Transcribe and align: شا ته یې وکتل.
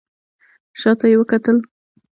شا 0.79 0.91
ته 0.99 1.05
یې 1.11 1.15
وکتل. 1.19 1.57